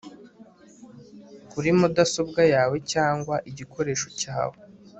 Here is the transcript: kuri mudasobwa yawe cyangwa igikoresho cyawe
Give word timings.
kuri 1.51 1.69
mudasobwa 1.79 2.41
yawe 2.53 2.75
cyangwa 2.91 3.35
igikoresho 3.49 4.07
cyawe 4.19 4.57